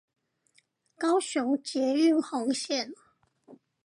[0.97, 2.95] 高雄捷運紅線